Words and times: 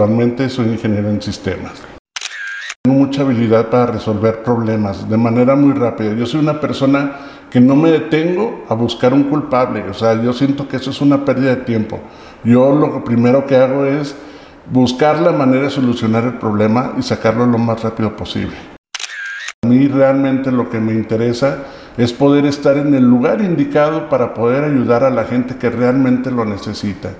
Actualmente 0.00 0.48
soy 0.48 0.68
ingeniero 0.68 1.10
en 1.10 1.20
sistemas. 1.20 1.72
Tengo 2.82 2.96
mucha 2.96 3.20
habilidad 3.20 3.68
para 3.68 3.92
resolver 3.92 4.42
problemas 4.42 5.06
de 5.06 5.18
manera 5.18 5.54
muy 5.56 5.74
rápida. 5.74 6.14
Yo 6.14 6.24
soy 6.24 6.40
una 6.40 6.58
persona 6.58 7.16
que 7.50 7.60
no 7.60 7.76
me 7.76 7.90
detengo 7.90 8.64
a 8.70 8.72
buscar 8.72 9.12
un 9.12 9.24
culpable. 9.24 9.82
O 9.90 9.92
sea, 9.92 10.14
yo 10.22 10.32
siento 10.32 10.66
que 10.66 10.78
eso 10.78 10.88
es 10.88 11.02
una 11.02 11.22
pérdida 11.26 11.54
de 11.54 11.64
tiempo. 11.64 12.00
Yo 12.42 12.74
lo 12.74 13.04
primero 13.04 13.44
que 13.44 13.56
hago 13.56 13.84
es 13.84 14.16
buscar 14.72 15.20
la 15.20 15.32
manera 15.32 15.64
de 15.64 15.70
solucionar 15.70 16.24
el 16.24 16.38
problema 16.38 16.94
y 16.98 17.02
sacarlo 17.02 17.44
lo 17.44 17.58
más 17.58 17.82
rápido 17.82 18.16
posible. 18.16 18.56
A 19.62 19.66
mí 19.66 19.86
realmente 19.86 20.50
lo 20.50 20.70
que 20.70 20.80
me 20.80 20.94
interesa 20.94 21.58
es 21.98 22.14
poder 22.14 22.46
estar 22.46 22.78
en 22.78 22.94
el 22.94 23.04
lugar 23.04 23.42
indicado 23.42 24.08
para 24.08 24.32
poder 24.32 24.64
ayudar 24.64 25.04
a 25.04 25.10
la 25.10 25.24
gente 25.24 25.56
que 25.56 25.68
realmente 25.68 26.30
lo 26.30 26.46
necesita. 26.46 27.10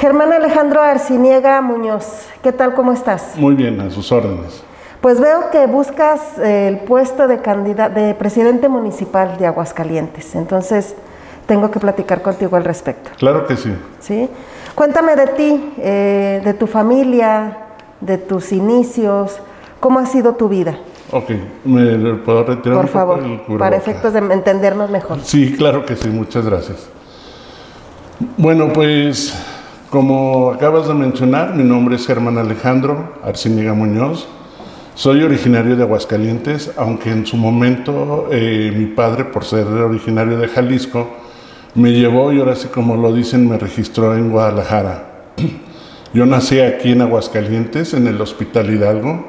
Germán 0.00 0.32
Alejandro 0.32 0.80
Arciniega 0.80 1.60
Muñoz, 1.60 2.26
¿qué 2.42 2.52
tal? 2.52 2.72
¿Cómo 2.72 2.90
estás? 2.90 3.36
Muy 3.36 3.54
bien, 3.54 3.78
a 3.82 3.90
sus 3.90 4.10
órdenes. 4.10 4.62
Pues 5.02 5.20
veo 5.20 5.50
que 5.50 5.66
buscas 5.66 6.38
el 6.38 6.78
puesto 6.78 7.28
de, 7.28 7.36
de 7.36 8.14
presidente 8.14 8.70
municipal 8.70 9.36
de 9.36 9.46
Aguascalientes, 9.46 10.34
entonces 10.34 10.94
tengo 11.44 11.70
que 11.70 11.78
platicar 11.80 12.22
contigo 12.22 12.56
al 12.56 12.64
respecto. 12.64 13.10
Claro 13.18 13.46
que 13.46 13.58
sí. 13.58 13.76
¿Sí? 13.98 14.30
Cuéntame 14.74 15.16
de 15.16 15.26
ti, 15.26 15.74
eh, 15.76 16.40
de 16.42 16.54
tu 16.54 16.66
familia, 16.66 17.58
de 18.00 18.16
tus 18.16 18.52
inicios, 18.52 19.38
¿cómo 19.80 19.98
ha 19.98 20.06
sido 20.06 20.34
tu 20.34 20.48
vida? 20.48 20.78
Ok, 21.12 21.30
¿me 21.66 22.14
puedo 22.14 22.44
retirar? 22.44 22.78
Por 22.78 22.88
favor, 22.88 23.20
para 23.58 23.76
efectos 23.76 24.14
de 24.14 24.20
entendernos 24.20 24.88
mejor. 24.88 25.18
Sí, 25.22 25.54
claro 25.58 25.84
que 25.84 25.94
sí, 25.94 26.08
muchas 26.08 26.46
gracias. 26.46 26.88
Bueno, 28.38 28.72
pues 28.72 29.34
como 29.90 30.52
acabas 30.52 30.86
de 30.86 30.94
mencionar, 30.94 31.56
mi 31.56 31.64
nombre 31.64 31.96
es 31.96 32.06
Germán 32.06 32.38
Alejandro 32.38 33.12
Arciniega 33.24 33.74
Muñoz. 33.74 34.28
Soy 34.94 35.24
originario 35.24 35.74
de 35.74 35.82
Aguascalientes, 35.82 36.70
aunque 36.76 37.10
en 37.10 37.26
su 37.26 37.36
momento 37.36 38.28
eh, 38.30 38.72
mi 38.76 38.86
padre, 38.86 39.24
por 39.24 39.44
ser 39.44 39.66
originario 39.66 40.38
de 40.38 40.46
Jalisco, 40.46 41.10
me 41.74 41.90
llevó 41.90 42.32
y 42.32 42.38
ahora 42.38 42.54
sí 42.54 42.68
como 42.68 42.96
lo 42.96 43.12
dicen, 43.12 43.48
me 43.48 43.58
registró 43.58 44.16
en 44.16 44.30
Guadalajara. 44.30 45.32
Yo 46.14 46.24
nací 46.24 46.60
aquí 46.60 46.92
en 46.92 47.02
Aguascalientes, 47.02 47.92
en 47.92 48.06
el 48.06 48.20
Hospital 48.20 48.70
Hidalgo, 48.70 49.26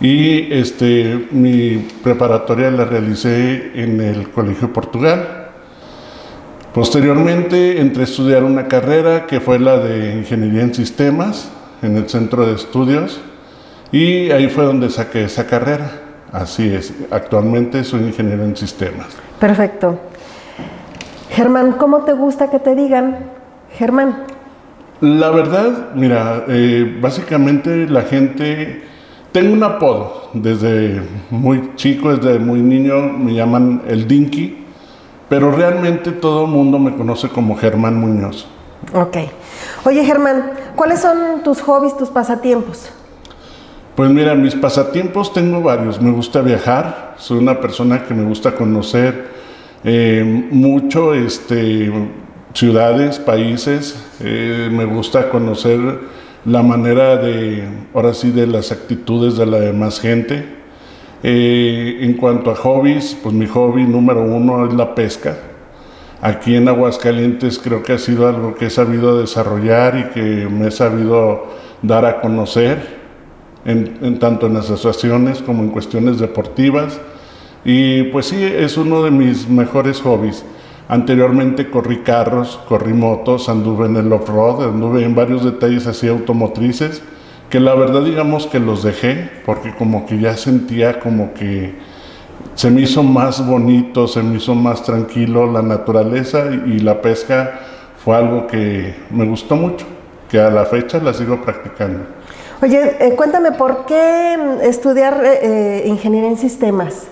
y 0.00 0.52
este, 0.52 1.26
mi 1.32 1.88
preparatoria 2.04 2.70
la 2.70 2.84
realicé 2.84 3.72
en 3.74 4.00
el 4.00 4.30
Colegio 4.30 4.72
Portugal. 4.72 5.37
Posteriormente 6.78 7.80
entré 7.80 8.02
a 8.02 8.04
estudiar 8.04 8.44
una 8.44 8.68
carrera 8.68 9.26
que 9.26 9.40
fue 9.40 9.58
la 9.58 9.78
de 9.78 10.14
Ingeniería 10.14 10.62
en 10.62 10.72
Sistemas 10.72 11.50
en 11.82 11.96
el 11.96 12.08
Centro 12.08 12.46
de 12.46 12.54
Estudios 12.54 13.20
y 13.90 14.30
ahí 14.30 14.48
fue 14.48 14.64
donde 14.64 14.88
saqué 14.88 15.24
esa 15.24 15.44
carrera. 15.44 15.90
Así 16.30 16.72
es, 16.72 16.94
actualmente 17.10 17.82
soy 17.82 18.02
ingeniero 18.02 18.44
en 18.44 18.56
sistemas. 18.56 19.08
Perfecto. 19.40 19.98
Germán, 21.30 21.72
¿cómo 21.72 22.04
te 22.04 22.12
gusta 22.12 22.48
que 22.48 22.60
te 22.60 22.76
digan 22.76 23.26
Germán? 23.72 24.22
La 25.00 25.30
verdad, 25.30 25.94
mira, 25.96 26.44
eh, 26.46 26.96
básicamente 27.00 27.88
la 27.88 28.02
gente, 28.02 28.84
tengo 29.32 29.52
un 29.52 29.64
apodo, 29.64 30.30
desde 30.32 31.02
muy 31.30 31.72
chico, 31.74 32.16
desde 32.16 32.38
muy 32.38 32.60
niño, 32.60 33.00
me 33.14 33.34
llaman 33.34 33.82
el 33.88 34.06
Dinky 34.06 34.67
pero 35.28 35.50
realmente 35.50 36.12
todo 36.12 36.44
el 36.44 36.50
mundo 36.50 36.78
me 36.78 36.96
conoce 36.96 37.28
como 37.28 37.56
Germán 37.56 37.96
Muñoz. 37.98 38.46
Ok. 38.94 39.16
Oye 39.84 40.04
Germán, 40.04 40.52
¿cuáles 40.76 41.00
son 41.00 41.42
tus 41.42 41.60
hobbies, 41.62 41.96
tus 41.96 42.08
pasatiempos? 42.08 42.90
Pues 43.94 44.10
mira, 44.10 44.34
mis 44.34 44.54
pasatiempos 44.54 45.32
tengo 45.32 45.60
varios. 45.60 46.00
Me 46.00 46.12
gusta 46.12 46.40
viajar, 46.40 47.16
soy 47.18 47.38
una 47.38 47.60
persona 47.60 48.04
que 48.04 48.14
me 48.14 48.24
gusta 48.24 48.54
conocer 48.54 49.28
eh, 49.82 50.46
mucho 50.50 51.14
este, 51.14 51.90
ciudades, 52.54 53.18
países. 53.18 54.00
Eh, 54.20 54.68
me 54.70 54.84
gusta 54.84 55.30
conocer 55.30 55.80
la 56.44 56.62
manera 56.62 57.16
de, 57.16 57.68
ahora 57.92 58.14
sí, 58.14 58.30
de 58.30 58.46
las 58.46 58.70
actitudes 58.70 59.36
de 59.36 59.46
la 59.46 59.58
demás 59.58 60.00
gente. 60.00 60.57
Eh, 61.22 61.98
en 62.02 62.14
cuanto 62.14 62.50
a 62.50 62.54
hobbies, 62.54 63.16
pues 63.20 63.34
mi 63.34 63.46
hobby 63.46 63.84
número 63.84 64.22
uno 64.22 64.66
es 64.66 64.74
la 64.74 64.94
pesca. 64.94 65.36
Aquí 66.20 66.54
en 66.54 66.68
Aguascalientes 66.68 67.58
creo 67.58 67.82
que 67.82 67.92
ha 67.92 67.98
sido 67.98 68.28
algo 68.28 68.54
que 68.54 68.66
he 68.66 68.70
sabido 68.70 69.20
desarrollar 69.20 69.98
y 69.98 70.04
que 70.14 70.48
me 70.48 70.68
he 70.68 70.70
sabido 70.70 71.46
dar 71.82 72.04
a 72.04 72.20
conocer, 72.20 72.98
en, 73.64 74.18
tanto 74.18 74.46
en 74.46 74.56
asociaciones 74.56 75.42
como 75.42 75.62
en 75.62 75.70
cuestiones 75.70 76.18
deportivas. 76.18 77.00
Y 77.64 78.04
pues 78.04 78.26
sí, 78.26 78.42
es 78.42 78.76
uno 78.76 79.02
de 79.02 79.10
mis 79.10 79.48
mejores 79.48 80.00
hobbies. 80.00 80.44
Anteriormente 80.88 81.68
corrí 81.68 81.98
carros, 81.98 82.58
corrí 82.68 82.94
motos, 82.94 83.48
anduve 83.48 83.86
en 83.86 83.96
el 83.96 84.12
off-road, 84.12 84.70
anduve 84.70 85.04
en 85.04 85.14
varios 85.14 85.44
detalles 85.44 85.86
así 85.86 86.08
automotrices 86.08 87.02
que 87.50 87.60
la 87.60 87.74
verdad 87.74 88.02
digamos 88.02 88.46
que 88.46 88.58
los 88.58 88.82
dejé 88.82 89.30
porque 89.46 89.74
como 89.74 90.06
que 90.06 90.18
ya 90.18 90.36
sentía 90.36 91.00
como 91.00 91.32
que 91.34 91.74
se 92.54 92.70
me 92.70 92.82
hizo 92.82 93.02
más 93.02 93.46
bonito, 93.46 94.08
se 94.08 94.22
me 94.22 94.36
hizo 94.36 94.54
más 94.54 94.82
tranquilo 94.82 95.50
la 95.50 95.62
naturaleza 95.62 96.46
y, 96.66 96.80
la 96.80 97.00
pesca 97.00 97.60
fue 98.04 98.16
algo 98.16 98.46
que 98.46 98.96
me 99.10 99.24
gustó 99.26 99.54
mucho, 99.54 99.86
que 100.28 100.40
a 100.40 100.50
la 100.50 100.64
fecha 100.64 100.98
la 100.98 101.14
sigo 101.14 101.40
practicando. 101.42 102.00
Oye, 102.60 102.96
eh, 102.98 103.14
cuéntame, 103.14 103.52
¿por 103.52 103.86
qué 103.86 104.36
estudiar 104.62 105.22
eh, 105.24 105.38
eh, 105.42 105.82
ingeniería 105.86 106.30
en 106.30 106.36
sistemas? 106.36 107.06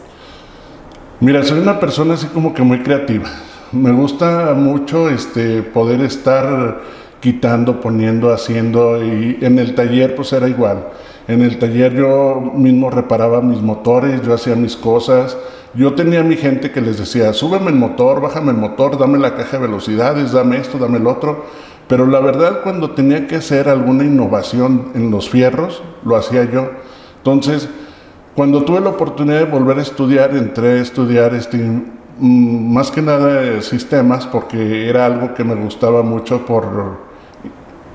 Mira, 1.20 1.44
soy 1.44 1.60
una 1.60 1.78
persona 1.78 2.14
así 2.14 2.26
como 2.26 2.52
que 2.52 2.62
muy 2.62 2.82
creativa. 2.82 3.28
Me 3.70 3.92
gusta 3.92 4.52
mucho 4.54 5.08
este, 5.08 5.62
poder 5.62 6.00
estar 6.00 6.80
quitando, 7.20 7.80
poniendo, 7.80 8.32
haciendo 8.32 9.02
y 9.04 9.38
en 9.40 9.58
el 9.58 9.74
taller 9.74 10.14
pues 10.14 10.32
era 10.32 10.48
igual. 10.48 10.88
En 11.28 11.42
el 11.42 11.58
taller 11.58 11.94
yo 11.94 12.40
mismo 12.54 12.90
reparaba 12.90 13.40
mis 13.40 13.60
motores, 13.60 14.22
yo 14.22 14.34
hacía 14.34 14.54
mis 14.54 14.76
cosas. 14.76 15.36
Yo 15.74 15.94
tenía 15.94 16.20
a 16.20 16.24
mi 16.24 16.36
gente 16.36 16.70
que 16.70 16.80
les 16.80 16.98
decía, 16.98 17.32
súbeme 17.32 17.70
el 17.70 17.76
motor, 17.76 18.20
bájame 18.20 18.52
el 18.52 18.58
motor, 18.58 18.98
dame 18.98 19.18
la 19.18 19.34
caja 19.34 19.58
de 19.58 19.66
velocidades, 19.66 20.32
dame 20.32 20.56
esto, 20.56 20.78
dame 20.78 20.98
el 20.98 21.06
otro. 21.06 21.44
Pero 21.88 22.06
la 22.06 22.20
verdad 22.20 22.60
cuando 22.62 22.92
tenía 22.92 23.26
que 23.26 23.36
hacer 23.36 23.68
alguna 23.68 24.04
innovación 24.04 24.92
en 24.94 25.10
los 25.10 25.28
fierros, 25.28 25.82
lo 26.04 26.16
hacía 26.16 26.44
yo. 26.50 26.70
Entonces, 27.18 27.68
cuando 28.34 28.64
tuve 28.64 28.80
la 28.80 28.90
oportunidad 28.90 29.38
de 29.38 29.44
volver 29.44 29.78
a 29.78 29.82
estudiar, 29.82 30.36
entré 30.36 30.78
a 30.78 30.82
estudiar 30.82 31.34
este, 31.34 31.58
más 32.18 32.90
que 32.90 33.02
nada 33.02 33.60
sistemas 33.62 34.26
porque 34.26 34.88
era 34.88 35.06
algo 35.06 35.34
que 35.34 35.44
me 35.44 35.54
gustaba 35.54 36.02
mucho 36.02 36.46
por 36.46 37.06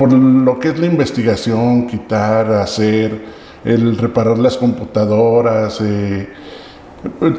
por 0.02 0.12
lo 0.14 0.58
que 0.58 0.70
es 0.70 0.80
la 0.80 0.88
investigación, 0.88 1.86
quitar, 1.86 2.52
hacer, 2.54 3.22
el 3.64 4.00
reparar 4.00 4.40
las 4.40 4.58
computadoras, 4.58 5.80
eh, 5.80 6.28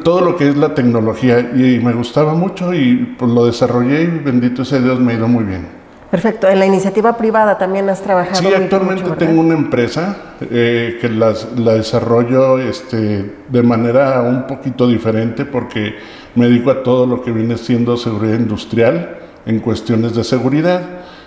todo 0.01 0.21
lo 0.21 0.37
que 0.37 0.47
es 0.47 0.55
la 0.55 0.73
tecnología. 0.73 1.39
Y, 1.39 1.81
me 1.83 1.91
gustaba 1.91 2.35
mucho 2.35 2.73
y 2.73 3.15
pues 3.19 3.29
lo 3.29 3.47
desarrollé 3.47 4.03
y 4.03 4.07
bendito 4.07 4.63
sea 4.63 4.79
Dios 4.79 4.97
me 5.01 5.11
ha 5.11 5.15
ido 5.17 5.27
muy 5.27 5.43
bien. 5.43 5.67
Perfecto. 6.09 6.47
En 6.47 6.59
la 6.59 6.65
iniciativa 6.65 7.17
privada 7.17 7.57
también 7.57 7.89
has 7.89 8.01
trabajado. 8.01 8.39
Sí, 8.39 8.47
actualmente 8.55 9.09
tengo 9.17 9.41
una 9.41 9.55
empresa 9.55 10.35
eh, 10.39 10.99
que 11.01 11.09
la 11.09 11.33
desarrollo 11.73 12.59
este, 12.59 13.33
de 13.49 13.63
manera 13.63 14.21
un 14.21 14.47
poquito 14.47 14.87
diferente 14.87 15.43
porque 15.43 15.95
me 16.35 16.47
dedico 16.47 16.71
a 16.71 16.83
todo 16.83 17.05
lo 17.05 17.21
que 17.21 17.31
viene 17.31 17.57
siendo 17.57 17.97
seguridad 17.97 18.39
industrial 18.39 19.17
en 19.45 19.59
cuestiones 19.59 20.15
de 20.15 20.23
seguridad. 20.23 20.81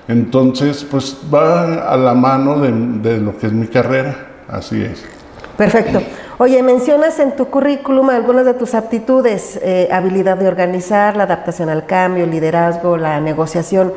Entonces, 0.08 0.86
pues 0.88 1.16
va 1.32 1.92
a 1.92 1.96
la 1.96 2.14
mano 2.14 2.60
de, 2.60 3.19
lo 3.19 3.36
que 3.38 3.48
es 3.48 3.52
mi 3.52 3.66
carrera, 3.66 4.28
así 4.48 4.82
es. 4.82 5.04
Perfecto. 5.56 6.00
Oye, 6.38 6.62
mencionas 6.62 7.19
en 7.19 7.34
tu 7.34 7.46
currículum 7.46 8.10
algunas 8.10 8.44
de 8.44 8.54
tus 8.54 8.75
aptitudes, 8.75 9.58
eh, 9.62 9.88
habilidad 9.90 10.36
de 10.36 10.48
organizar, 10.48 11.16
la 11.16 11.25
adaptación 11.25 11.70
al 11.70 11.86
cambio, 11.86 12.25
el 12.25 12.30
liderazgo, 12.30 12.96
la 12.96 13.20
negociación. 13.20 13.92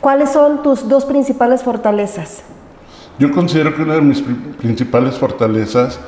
¿Cuáles 0.00 0.30
son 0.30 0.62
tus 0.62 0.88
dos 0.88 1.04
principales 1.04 1.62
fortalezas? 1.62 2.42
Yo 3.18 3.30
considero 3.30 3.74
que 3.74 3.82
una 3.82 3.94
de 3.94 4.00
mis 4.00 4.22
principales 4.58 5.16
fortalezas 5.16 6.00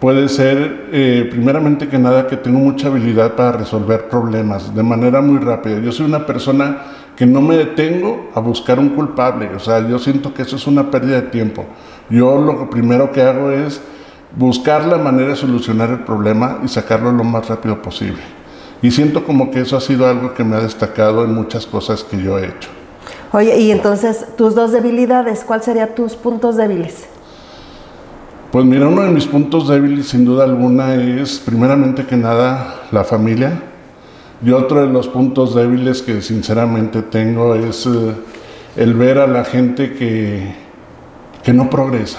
puede 0.00 0.28
ser, 0.28 0.88
eh, 0.92 1.26
primeramente 1.30 1.88
que 1.88 1.98
nada, 1.98 2.26
que 2.26 2.36
tengo 2.36 2.58
mucha 2.58 2.88
habilidad 2.88 3.34
para 3.34 3.52
resolver 3.52 4.08
problemas 4.08 4.74
de 4.74 4.82
manera 4.82 5.20
muy 5.20 5.38
rápida. 5.38 5.80
Yo 5.80 5.92
soy 5.92 6.06
una 6.06 6.24
persona 6.24 6.78
que 7.16 7.26
no 7.26 7.40
me 7.40 7.56
detengo 7.56 8.30
a 8.34 8.40
buscar 8.40 8.78
un 8.78 8.90
culpable. 8.90 9.50
O 9.56 9.58
sea, 9.58 9.86
yo 9.86 9.98
siento 9.98 10.32
que 10.32 10.42
eso 10.42 10.56
es 10.56 10.66
una 10.66 10.90
pérdida 10.90 11.20
de 11.20 11.28
tiempo. 11.28 11.66
Yo 12.08 12.40
lo 12.40 12.70
primero 12.70 13.10
que 13.10 13.22
hago 13.22 13.50
es 13.50 13.80
buscar 14.36 14.86
la 14.86 14.98
manera 14.98 15.30
de 15.30 15.36
solucionar 15.36 15.90
el 15.90 16.00
problema 16.04 16.60
y 16.64 16.68
sacarlo 16.68 17.10
lo 17.10 17.24
más 17.24 17.48
rápido 17.48 17.82
posible. 17.82 18.22
Y 18.80 18.92
siento 18.92 19.24
como 19.24 19.50
que 19.50 19.60
eso 19.60 19.76
ha 19.76 19.80
sido 19.80 20.06
algo 20.06 20.32
que 20.34 20.44
me 20.44 20.54
ha 20.54 20.60
destacado 20.60 21.24
en 21.24 21.34
muchas 21.34 21.66
cosas 21.66 22.04
que 22.04 22.22
yo 22.22 22.38
he 22.38 22.46
hecho. 22.46 22.68
Oye, 23.32 23.58
y 23.58 23.72
entonces 23.72 24.24
tus 24.36 24.54
dos 24.54 24.70
debilidades, 24.70 25.42
¿cuáles 25.44 25.66
serían 25.66 25.94
tus 25.94 26.14
puntos 26.14 26.56
débiles? 26.56 27.08
Pues 28.50 28.64
mira, 28.64 28.88
uno 28.88 29.02
de 29.02 29.10
mis 29.10 29.26
puntos 29.26 29.68
débiles 29.68 30.08
sin 30.08 30.24
duda 30.24 30.44
alguna 30.44 30.94
es 30.94 31.38
primeramente 31.38 32.06
que 32.06 32.16
nada 32.16 32.82
la 32.92 33.04
familia. 33.04 33.62
Y 34.44 34.52
otro 34.52 34.80
de 34.80 34.92
los 34.92 35.08
puntos 35.08 35.54
débiles 35.54 36.00
que 36.00 36.22
sinceramente 36.22 37.02
tengo 37.02 37.54
es 37.54 37.86
eh, 37.86 38.14
el 38.76 38.94
ver 38.94 39.18
a 39.18 39.26
la 39.26 39.44
gente 39.44 39.92
que, 39.92 40.54
que 41.42 41.52
no 41.52 41.68
progresa, 41.68 42.18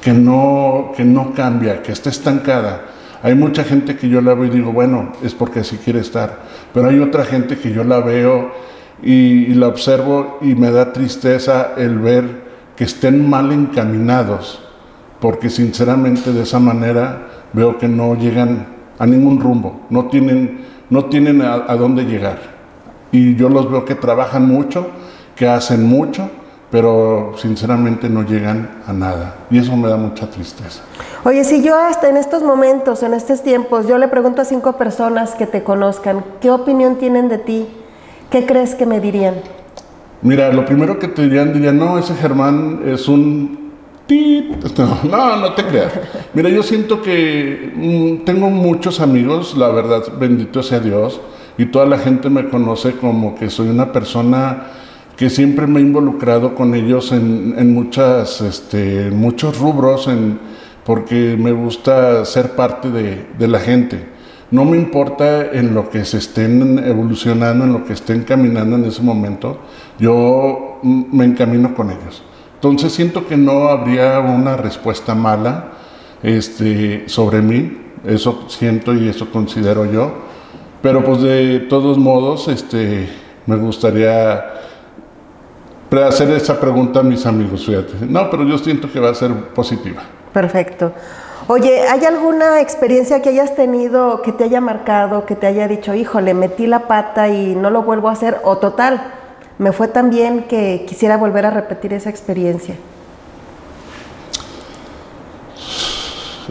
que 0.00 0.12
no, 0.12 0.92
que 0.96 1.04
no 1.04 1.32
cambia, 1.34 1.82
que 1.82 1.92
está 1.92 2.10
estancada. 2.10 2.86
Hay 3.22 3.34
mucha 3.34 3.64
gente 3.64 3.96
que 3.96 4.08
yo 4.08 4.20
la 4.20 4.34
veo 4.34 4.46
y 4.46 4.50
digo, 4.50 4.72
bueno, 4.72 5.12
es 5.22 5.34
porque 5.34 5.60
así 5.60 5.76
quiere 5.76 6.00
estar. 6.00 6.38
Pero 6.72 6.88
hay 6.88 6.98
otra 7.00 7.24
gente 7.24 7.58
que 7.58 7.72
yo 7.72 7.84
la 7.84 8.00
veo 8.00 8.50
y, 9.02 9.54
la 9.54 9.68
observo 9.68 10.38
y 10.40 10.54
me 10.54 10.70
da 10.70 10.92
tristeza 10.92 11.74
el 11.76 11.98
ver 11.98 12.48
que 12.76 12.84
estén 12.84 13.28
mal 13.28 13.52
encaminados, 13.52 14.62
porque 15.20 15.50
sinceramente 15.50 16.32
de 16.32 16.42
esa 16.42 16.58
manera 16.58 17.28
veo 17.52 17.78
que 17.78 17.88
no 17.88 18.14
llegan 18.14 18.66
a 18.98 19.06
ningún 19.06 19.40
rumbo, 19.40 19.82
no 19.90 20.06
tienen, 20.06 20.64
no 20.90 21.06
tienen 21.06 21.42
a, 21.42 21.54
a 21.54 21.76
dónde 21.76 22.04
llegar. 22.04 22.38
Y 23.10 23.34
yo 23.36 23.48
los 23.48 23.70
veo 23.70 23.84
que 23.84 23.94
trabajan 23.94 24.46
mucho, 24.46 24.88
que 25.34 25.48
hacen 25.48 25.86
mucho, 25.86 26.28
pero 26.70 27.32
sinceramente 27.36 28.08
no 28.08 28.22
llegan 28.22 28.82
a 28.86 28.92
nada. 28.92 29.36
Y 29.50 29.58
eso 29.58 29.76
me 29.76 29.88
da 29.88 29.96
mucha 29.96 30.28
tristeza. 30.28 30.82
Oye, 31.24 31.42
si 31.44 31.62
yo 31.62 31.76
hasta 31.78 32.08
en 32.08 32.16
estos 32.16 32.42
momentos, 32.42 33.02
en 33.02 33.14
estos 33.14 33.42
tiempos, 33.42 33.86
yo 33.88 33.96
le 33.98 34.08
pregunto 34.08 34.42
a 34.42 34.44
cinco 34.44 34.74
personas 34.74 35.34
que 35.34 35.46
te 35.46 35.62
conozcan, 35.62 36.24
¿qué 36.40 36.50
opinión 36.50 36.96
tienen 36.96 37.28
de 37.28 37.38
ti? 37.38 37.66
¿Qué 38.30 38.44
crees 38.44 38.74
que 38.74 38.84
me 38.84 39.00
dirían? 39.00 39.36
Mira, 40.20 40.52
lo 40.52 40.66
primero 40.66 40.98
que 40.98 41.08
te 41.08 41.22
dirían, 41.22 41.52
dirían, 41.52 41.78
no, 41.78 41.98
ese 41.98 42.14
Germán 42.14 42.82
es 42.84 43.08
un... 43.08 43.67
No, 45.04 45.36
no 45.36 45.52
te 45.52 45.64
creas. 45.64 45.92
Mira, 46.34 46.48
yo 46.48 46.62
siento 46.62 47.02
que 47.02 47.72
mm, 47.74 48.24
tengo 48.24 48.50
muchos 48.50 49.00
amigos, 49.00 49.56
la 49.56 49.68
verdad, 49.68 50.04
bendito 50.18 50.62
sea 50.62 50.80
Dios, 50.80 51.20
y 51.56 51.66
toda 51.66 51.86
la 51.86 51.98
gente 51.98 52.30
me 52.30 52.48
conoce 52.48 52.92
como 52.92 53.34
que 53.34 53.50
soy 53.50 53.68
una 53.68 53.92
persona 53.92 54.68
que 55.16 55.28
siempre 55.30 55.66
me 55.66 55.80
he 55.80 55.82
involucrado 55.82 56.54
con 56.54 56.74
ellos 56.74 57.12
en, 57.12 57.74
muchas, 57.74 58.40
este, 58.40 59.10
muchos 59.10 59.58
rubros, 59.58 60.06
en, 60.06 60.38
porque 60.84 61.36
me 61.38 61.52
gusta 61.52 62.24
ser 62.24 62.52
parte 62.52 62.90
de, 62.90 63.26
de 63.38 63.48
la 63.48 63.58
gente 63.58 64.18
no 64.50 64.64
me 64.64 64.78
importa 64.78 65.52
en 65.52 65.74
lo 65.74 65.90
que 65.90 66.04
se 66.04 66.18
estén 66.18 66.78
evolucionando, 66.78 67.64
en 67.64 67.72
lo 67.72 67.84
que 67.84 67.92
estén 67.92 68.22
caminando 68.22 68.76
en 68.76 68.86
ese 68.86 69.02
momento, 69.02 69.58
yo 69.98 70.80
me 70.82 71.26
encamino 71.26 71.74
con 71.74 71.90
ellos. 71.90 72.22
Entonces 72.58 72.92
siento 72.92 73.28
que 73.28 73.36
no 73.36 73.68
habría 73.68 74.18
una 74.18 74.56
respuesta 74.56 75.14
mala 75.14 75.66
este, 76.24 77.08
sobre 77.08 77.40
mí, 77.40 77.78
eso 78.04 78.46
siento 78.48 78.94
y 78.94 79.08
eso 79.08 79.30
considero 79.30 79.84
yo, 79.84 80.12
pero 80.82 81.04
pues 81.04 81.22
de 81.22 81.60
todos 81.68 81.98
modos 81.98 82.48
este, 82.48 83.08
me 83.46 83.54
gustaría 83.54 84.44
hacer 86.04 86.30
esa 86.30 86.58
pregunta 86.58 86.98
a 86.98 87.02
mis 87.04 87.24
amigos, 87.26 87.64
fíjate. 87.64 87.94
No, 88.08 88.28
pero 88.28 88.44
yo 88.44 88.58
siento 88.58 88.90
que 88.90 88.98
va 88.98 89.10
a 89.10 89.14
ser 89.14 89.32
positiva. 89.54 90.02
Perfecto. 90.32 90.92
Oye, 91.46 91.82
¿hay 91.88 92.04
alguna 92.04 92.60
experiencia 92.60 93.22
que 93.22 93.30
hayas 93.30 93.54
tenido 93.54 94.20
que 94.20 94.32
te 94.32 94.44
haya 94.44 94.60
marcado, 94.60 95.24
que 95.24 95.34
te 95.34 95.46
haya 95.46 95.66
dicho, 95.66 95.94
híjole, 95.94 96.34
metí 96.34 96.66
la 96.66 96.88
pata 96.88 97.28
y 97.28 97.54
no 97.54 97.70
lo 97.70 97.82
vuelvo 97.82 98.08
a 98.08 98.12
hacer? 98.12 98.38
O 98.42 98.58
total, 98.58 99.00
me 99.58 99.72
fue 99.72 99.88
tan 99.88 100.10
bien 100.10 100.44
que 100.44 100.84
quisiera 100.86 101.16
volver 101.16 101.46
a 101.46 101.50
repetir 101.50 101.92
esa 101.92 102.10
experiencia. 102.10 102.76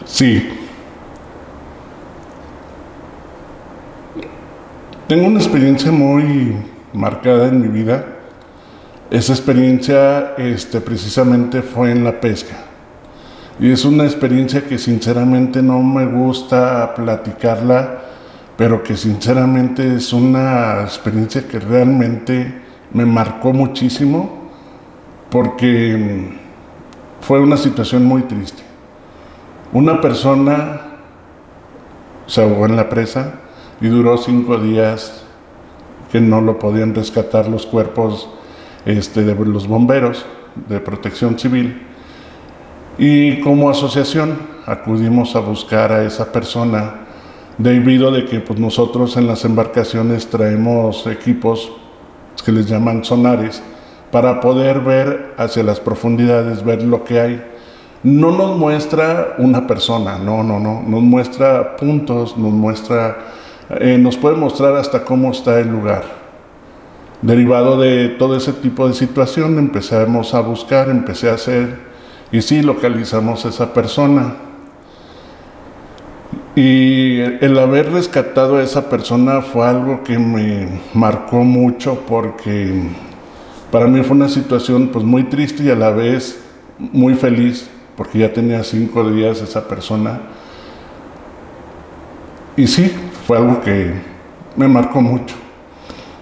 Sí. 0.06 0.50
Tengo 5.07 5.27
una 5.27 5.39
experiencia 5.39 5.92
muy 5.92 6.57
marcada 6.92 7.48
en 7.48 7.62
mi 7.62 7.69
vida. 7.69 8.06
Esa 9.09 9.31
experiencia 9.31 10.33
este, 10.38 10.81
precisamente 10.81 11.62
fue 11.62 11.92
en 11.92 12.04
la 12.04 12.19
pesca. 12.19 12.57
Y 13.57 13.71
es 13.71 13.86
una 13.86 14.04
experiencia 14.04 14.65
que 14.65 14.77
sinceramente 14.77 15.63
no 15.63 15.81
me 15.81 16.06
gusta 16.06 16.94
platicarla, 16.94 18.01
pero 18.57 18.83
que 18.83 18.98
sinceramente 18.98 19.95
es 19.95 20.12
una 20.12 20.81
experiencia 20.81 21.48
que 21.48 21.59
realmente 21.59 22.66
me 22.93 23.05
marcó 23.05 23.53
muchísimo 23.53 24.49
porque 25.29 26.31
fue 27.21 27.39
una 27.39 27.57
situación 27.57 28.05
muy 28.05 28.23
triste. 28.23 28.63
Una 29.73 29.99
persona 29.99 30.81
se 32.25 32.41
ahogó 32.41 32.65
en 32.65 32.75
la 32.75 32.89
presa 32.89 33.33
y 33.81 33.87
duró 33.87 34.17
cinco 34.17 34.57
días 34.57 35.23
que 36.11 36.21
no 36.21 36.41
lo 36.41 36.57
podían 36.57 36.95
rescatar 36.95 37.47
los 37.47 37.65
cuerpos 37.65 38.29
este, 38.85 39.23
de 39.23 39.35
los 39.35 39.67
bomberos 39.67 40.25
de 40.69 40.79
protección 40.79 41.37
civil 41.37 41.85
y 42.97 43.41
como 43.41 43.69
asociación 43.69 44.39
acudimos 44.65 45.35
a 45.35 45.39
buscar 45.39 45.91
a 45.91 46.03
esa 46.03 46.31
persona 46.31 47.01
debido 47.57 48.11
de 48.11 48.25
que 48.25 48.39
pues, 48.39 48.59
nosotros 48.59 49.17
en 49.17 49.27
las 49.27 49.45
embarcaciones 49.45 50.27
traemos 50.27 51.05
equipos 51.07 51.71
que 52.41 52.51
les 52.51 52.67
llaman 52.67 53.03
sonares 53.03 53.61
para 54.11 54.39
poder 54.39 54.79
ver 54.79 55.33
hacia 55.37 55.63
las 55.63 55.79
profundidades, 55.79 56.63
ver 56.63 56.83
lo 56.83 57.03
que 57.03 57.19
hay. 57.19 57.43
No 58.03 58.31
nos 58.31 58.57
muestra 58.57 59.35
una 59.37 59.67
persona, 59.67 60.17
no, 60.17 60.43
no, 60.43 60.59
no, 60.59 60.81
nos 60.81 61.01
muestra 61.01 61.75
puntos, 61.75 62.37
nos 62.37 62.53
muestra, 62.53 63.17
eh, 63.69 63.97
nos 63.97 64.15
puede 64.17 64.35
mostrar 64.35 64.75
hasta 64.75 65.03
cómo 65.03 65.31
está 65.31 65.59
el 65.59 65.69
lugar. 65.69 66.03
Derivado 67.21 67.79
de 67.79 68.09
todo 68.09 68.37
ese 68.37 68.53
tipo 68.53 68.87
de 68.87 68.93
situación 68.93 69.57
empezamos 69.57 70.33
a 70.35 70.41
buscar, 70.41 70.89
empecé 70.89 71.29
a 71.29 71.33
hacer 71.33 71.79
y 72.31 72.41
sí 72.41 72.61
localizamos 72.61 73.45
a 73.45 73.49
esa 73.49 73.73
persona. 73.73 74.35
Y 76.57 77.21
el 77.21 77.59
haber 77.59 77.92
rescatado 77.92 78.57
a 78.57 78.63
esa 78.63 78.89
persona 78.89 79.44
fue 79.44 79.68
algo 79.68 80.04
que 80.04 80.18
me 80.18 80.68
marcó 80.92 81.44
mucho 81.44 82.00
porque 82.07 82.81
para 83.71 83.86
mí 83.86 84.01
fue 84.01 84.15
una 84.15 84.27
situación 84.27 84.87
pues 84.87 85.06
muy 85.06 85.26
triste 85.26 85.61
y 85.61 85.69
a 85.69 85.76
la 85.76 85.92
vez 85.92 86.44
muy 86.80 87.14
feliz 87.14 87.69
porque 87.95 88.18
ya 88.18 88.33
tenía 88.33 88.64
cinco 88.64 89.07
días 89.07 89.40
esa 89.40 89.68
persona. 89.68 90.19
Y 92.56 92.66
sí, 92.66 92.92
fue 93.28 93.37
algo 93.37 93.61
que 93.61 93.94
me 94.56 94.68
marcó 94.68 94.99
mucho. 94.99 95.35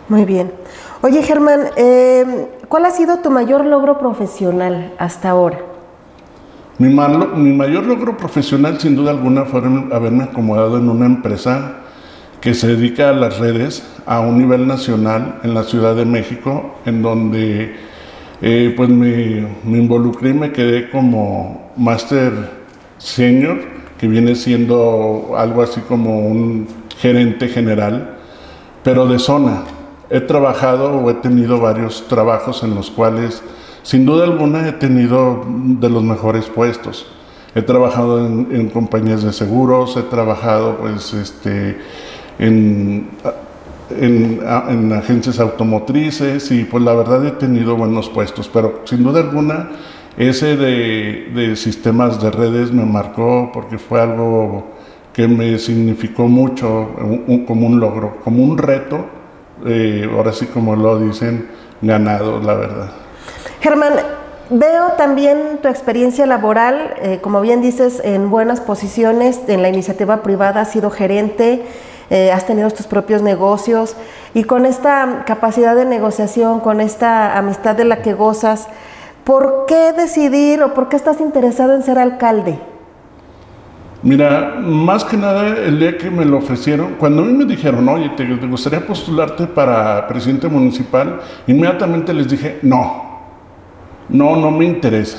Muy 0.10 0.26
bien. 0.26 0.52
Oye 1.02 1.24
Germán, 1.24 1.62
eh, 1.78 2.50
¿cuál 2.68 2.84
ha 2.84 2.92
sido 2.92 3.20
tu 3.20 3.32
mayor 3.32 3.66
logro 3.66 3.98
profesional 4.00 4.96
hasta 5.00 5.30
ahora? 5.30 5.75
Mi, 6.78 6.90
mi, 6.90 7.54
mayor 7.54 7.86
logro 7.86 8.18
profesional, 8.18 8.80
sin 8.82 8.98
duda 8.98 9.12
alguna, 9.12 9.46
fue 9.46 9.62
haberme 9.94 10.26
acomodado 10.26 10.78
en 10.78 10.90
una 10.90 11.06
empresa 11.06 11.78
que 12.42 12.54
se 12.54 12.68
dedica 12.76 13.10
a 13.10 13.14
las 13.14 13.40
redes 13.40 13.88
a 14.06 14.20
un 14.20 14.38
nivel 14.38 14.68
nacional 14.68 15.40
en 15.44 15.54
la 15.54 15.64
Ciudad 15.64 15.96
de 15.96 16.04
México, 16.04 16.76
en 16.86 17.02
donde 17.02 17.76
eh, 18.42 18.74
pues 18.76 18.90
me, 18.90 19.48
me, 19.64 19.78
involucré 19.78 20.32
y 20.32 20.34
me 20.34 20.52
quedé 20.52 20.90
como 20.90 21.72
máster 21.78 22.34
senior, 22.98 23.58
que 23.98 24.10
viene 24.10 24.36
siendo 24.36 25.36
algo 25.38 25.62
así 25.62 25.80
como 25.80 26.28
un 26.28 26.68
gerente 26.98 27.48
general, 27.48 28.18
pero 28.84 29.08
de 29.08 29.18
zona. 29.18 29.64
He 30.10 30.20
trabajado 30.20 30.92
o 30.94 31.10
he 31.10 31.14
tenido 31.16 31.62
varios 31.62 32.06
trabajos 32.10 32.64
en 32.64 32.76
los 32.76 32.92
cuales 32.92 33.42
sin 33.86 34.04
duda 34.04 34.24
alguna 34.24 34.68
he 34.68 34.74
tenido 34.74 35.46
de 35.48 35.90
los 35.90 36.04
mejores 36.04 36.48
puestos. 36.48 37.06
He 37.54 37.62
trabajado 37.62 38.26
en, 38.26 38.70
compañías 38.70 39.22
de 39.22 39.32
seguros, 39.32 39.96
he 39.96 40.02
trabajado 40.02 40.78
pues, 40.78 41.14
este, 41.14 41.78
en, 42.40 43.08
en, 43.92 44.92
agencias 44.92 45.40
automotrices 45.40 46.52
y 46.52 46.64
pues 46.64 46.84
la 46.84 46.96
verdad 46.96 47.24
he 47.28 47.32
tenido 47.32 47.76
buenos 47.76 48.10
puestos, 48.10 48.50
pero 48.52 48.82
sin 48.86 49.04
duda 49.04 49.20
alguna 49.22 49.70
ese 50.18 50.58
de, 50.58 51.56
sistemas 51.56 52.20
de 52.20 52.32
redes 52.32 52.72
me 52.72 52.86
marcó 52.86 53.52
porque 53.54 53.78
fue 53.78 54.02
algo 54.02 54.72
que 55.14 55.28
me 55.28 55.60
significó 55.60 56.28
mucho 56.28 56.90
como 57.46 57.68
un 57.68 57.80
logro, 57.80 58.18
como 58.24 58.44
un 58.44 58.58
reto, 58.58 59.06
eh, 59.64 60.10
ahora 60.12 60.34
sí 60.34 60.48
como 60.48 60.76
lo 60.76 61.00
dicen, 61.00 61.50
ganado, 61.84 62.42
la 62.42 62.56
verdad. 62.56 63.05
Germán, 63.66 63.94
veo 64.52 64.92
también 64.96 65.58
tu 65.60 65.68
experiencia 65.68 66.28
laboral, 66.28 66.94
eh, 67.02 67.18
como 67.20 67.42
bien 67.42 67.64
dices, 67.64 68.00
en 68.04 68.30
buenas 68.30 68.62
posiciones, 68.62 69.42
en 69.48 69.64
la 69.64 69.70
iniciativa 69.70 70.22
privada 70.22 70.62
has 70.62 70.72
sido 70.72 70.92
gerente, 70.92 71.66
eh, 72.12 72.32
has 72.32 72.46
tenido 72.46 72.70
tus 72.70 72.86
propios 72.86 73.24
negocios 73.24 73.96
y 74.36 74.44
con 74.44 74.68
esta 74.68 75.24
capacidad 75.26 75.76
de 75.76 75.86
negociación, 75.86 76.60
con 76.60 76.80
esta 76.80 77.40
amistad 77.40 77.76
de 77.76 77.86
la 77.86 78.04
que 78.04 78.14
gozas, 78.14 78.68
¿por 79.24 79.66
qué 79.68 79.94
decidir 79.94 80.62
o 80.62 80.76
por 80.76 80.88
qué 80.88 80.96
estás 80.96 81.20
interesado 81.20 81.74
en 81.74 81.82
ser 81.82 81.98
alcalde? 81.98 82.60
Mira, 84.04 84.58
más 84.62 85.04
que 85.04 85.18
nada 85.18 85.48
el 85.48 85.80
día 85.80 85.98
que 85.98 86.12
me 86.12 86.24
lo 86.24 86.38
ofrecieron, 86.38 86.98
cuando 87.00 87.24
a 87.24 87.26
mí 87.26 87.34
me 87.34 87.46
dijeron, 87.46 87.90
oye, 87.90 88.10
¿te, 88.10 88.26
gustaría 88.46 88.86
postularte 88.86 89.48
para 89.48 90.08
presidente 90.08 90.48
municipal? 90.48 91.20
Inmediatamente 91.48 92.14
les 92.14 92.30
dije, 92.30 92.60
no, 92.62 93.05
no, 94.10 94.36
no 94.36 94.52
me 94.52 94.66
interesa. 94.66 95.18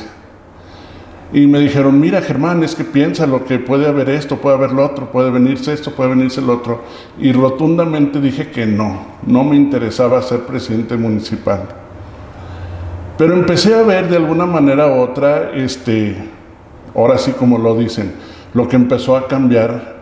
Y 1.32 1.46
me 1.46 1.58
dijeron, 1.58 2.00
mira 2.00 2.22
Germán, 2.22 2.62
es 2.62 2.74
que 2.74 2.84
piensa 2.84 3.26
lo 3.26 3.44
que 3.44 3.58
puede 3.58 3.88
haber 3.88 4.08
esto, 4.08 4.36
puede 4.36 4.56
haber 4.56 4.72
lo 4.72 4.84
otro, 4.84 5.10
puede 5.10 5.30
venirse 5.30 5.72
esto, 5.72 5.90
puede 5.90 6.10
venirse 6.10 6.40
lo 6.40 6.54
otro. 6.54 6.82
Y 7.18 7.32
rotundamente 7.32 8.20
dije 8.20 8.50
que 8.50 8.64
no, 8.64 9.06
no 9.26 9.42
me 9.42 9.56
interesaba 9.56 10.22
ser 10.22 10.40
presidente 10.40 10.96
municipal. 10.96 11.62
Pero 13.18 13.34
empecé 13.34 13.74
a 13.74 13.82
ver 13.82 14.08
de 14.08 14.16
alguna 14.16 14.46
manera 14.46 14.86
u 14.88 15.00
otra, 15.00 15.50
este, 15.54 16.16
ahora 16.94 17.18
sí 17.18 17.32
como 17.32 17.58
lo 17.58 17.76
dicen, 17.76 18.12
lo 18.54 18.68
que 18.68 18.76
empezó 18.76 19.16
a 19.16 19.26
cambiar, 19.26 19.96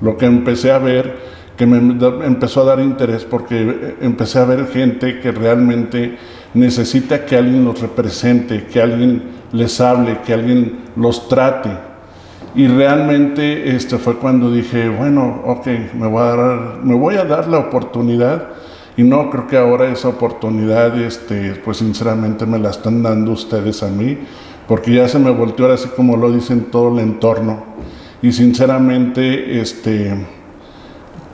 lo 0.00 0.16
que 0.16 0.26
empecé 0.26 0.70
a 0.70 0.78
ver, 0.78 1.16
que 1.56 1.66
me 1.66 1.78
empezó 2.26 2.62
a 2.62 2.64
dar 2.64 2.80
interés 2.80 3.24
porque 3.24 3.96
empecé 4.00 4.38
a 4.38 4.44
ver 4.44 4.66
gente 4.68 5.20
que 5.20 5.32
realmente 5.32 6.16
necesita 6.54 7.24
que 7.24 7.36
alguien 7.36 7.64
los 7.64 7.80
represente, 7.80 8.64
que 8.64 8.80
alguien 8.80 9.22
les 9.52 9.80
hable, 9.80 10.18
que 10.24 10.34
alguien 10.34 10.80
los 10.96 11.28
trate. 11.28 11.70
Y 12.54 12.66
realmente 12.66 13.74
este 13.74 13.96
fue 13.96 14.16
cuando 14.16 14.50
dije, 14.50 14.88
bueno, 14.88 15.42
ok, 15.46 15.66
me 15.94 16.06
voy 16.06 17.16
a 17.16 17.24
dar, 17.24 17.48
la 17.48 17.58
oportunidad. 17.58 18.48
Y 18.96 19.04
no 19.04 19.30
creo 19.30 19.46
que 19.46 19.56
ahora 19.56 19.90
esa 19.90 20.08
oportunidad, 20.08 20.98
este, 21.00 21.54
pues 21.64 21.78
sinceramente 21.78 22.44
me 22.44 22.58
la 22.58 22.70
están 22.70 23.02
dando 23.02 23.32
ustedes 23.32 23.82
a 23.82 23.88
mí, 23.88 24.18
porque 24.68 24.92
ya 24.92 25.08
se 25.08 25.18
me 25.18 25.30
volteó 25.30 25.64
ahora 25.64 25.76
así 25.76 25.88
como 25.96 26.18
lo 26.18 26.30
dicen 26.30 26.66
todo 26.70 26.92
el 26.92 27.02
entorno. 27.02 27.64
Y 28.20 28.32
sinceramente, 28.32 29.60
este, 29.60 30.14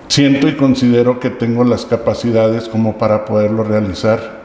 siento 0.07 0.47
y 0.47 0.55
considero 0.55 1.19
que 1.19 1.31
tengo 1.31 1.65
las 1.65 1.85
capacidades 1.85 2.69
como 2.69 2.97
para 2.97 3.25
poderlo 3.25 3.65
realizar. 3.65 4.38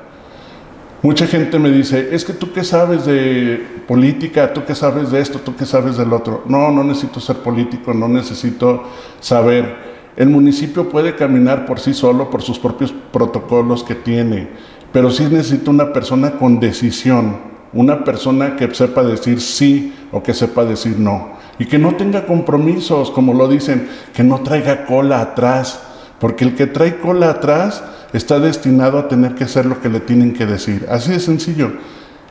Mucha 1.04 1.28
gente 1.28 1.60
me 1.60 1.70
dice, 1.70 2.16
es 2.16 2.24
que 2.24 2.32
tú 2.32 2.54
qué 2.54 2.64
sabes 2.64 3.06
de 3.06 3.62
política, 3.86 4.54
tú 4.54 4.64
qué 4.66 4.74
sabes 4.74 5.12
de 5.12 5.20
esto, 5.20 5.38
tú 5.40 5.54
qué 5.54 5.66
sabes 5.66 5.98
del 5.98 6.14
otro. 6.14 6.44
No, 6.48 6.72
no 6.72 6.82
necesito 6.82 7.20
ser 7.20 7.36
político, 7.40 7.94
no 7.94 8.08
necesito 8.08 8.84
saber. 9.20 9.76
El 10.16 10.30
municipio 10.30 10.88
puede 10.88 11.14
caminar 11.18 11.66
por 11.66 11.82
sí 11.82 11.94
solo, 11.94 12.30
por 12.30 12.42
sus 12.42 12.58
propios 12.58 12.94
protocolos 13.12 13.84
que 13.84 13.96
tiene, 13.96 14.48
pero 14.94 15.12
sí 15.12 15.26
necesita 15.26 15.72
una 15.72 15.92
persona 15.92 16.38
con 16.38 16.62
decisión, 16.62 17.36
una 17.74 18.06
persona 18.06 18.56
que 18.56 18.74
sepa 18.74 19.04
decir 19.04 19.42
sí 19.42 19.94
o 20.14 20.24
que 20.24 20.34
sepa 20.34 20.64
decir 20.64 20.98
no. 20.98 21.34
Y 21.60 21.66
que 21.66 21.80
no 21.80 21.96
tenga 21.96 22.26
compromisos, 22.26 23.12
como 23.12 23.34
lo 23.34 23.50
dicen, 23.50 23.90
que 24.14 24.24
no 24.24 24.40
traiga 24.40 24.86
cola 24.86 25.20
atrás, 25.20 25.84
porque 26.22 26.46
el 26.46 26.56
que 26.56 26.68
trae 26.68 26.96
cola 27.00 27.30
atrás 27.30 27.84
está 28.14 28.40
destinado 28.40 29.00
a 29.00 29.08
tener 29.08 29.36
que 29.36 29.44
hacer 29.44 29.66
lo 29.66 29.82
que 29.82 29.90
le 29.90 30.00
tienen 30.00 30.34
que 30.34 30.46
decir. 30.46 30.86
Así 30.90 31.12
de 31.12 31.20
sencillo. 31.20 31.72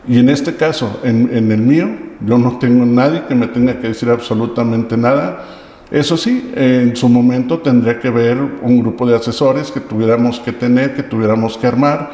Y 0.07 0.19
en 0.19 0.29
este 0.29 0.57
caso, 0.57 1.01
en, 1.05 1.53
el 1.53 1.61
mío, 1.61 1.89
yo 2.25 2.39
no 2.39 2.59
tengo 2.59 2.85
nadie 2.87 3.25
que 3.29 3.35
me 3.35 3.49
tenga 3.49 3.79
que 3.81 3.89
decir 3.89 4.09
absolutamente 4.09 4.97
nada. 4.97 5.45
Eso 5.91 6.17
sí, 6.17 6.53
en 6.57 6.97
su 6.97 7.09
momento 7.09 7.59
tendría 7.59 8.01
que 8.01 8.11
ver 8.11 8.39
un 8.62 8.81
grupo 8.81 9.07
de 9.07 9.17
asesores 9.17 9.71
que 9.71 9.81
tuviéramos 9.81 10.41
que 10.41 10.53
tener, 10.53 10.95
que 10.95 11.03
tuviéramos 11.03 11.59
que 11.59 11.67
armar, 11.67 12.11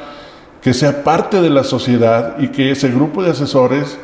que 0.61 0.75
sea 0.75 1.05
parte 1.05 1.41
de 1.41 1.49
la 1.49 1.65
sociedad 1.65 2.37
y 2.39 2.49
que 2.49 2.73
ese 2.73 2.91
grupo 2.91 3.23
de 3.23 3.31
asesores 3.31 3.99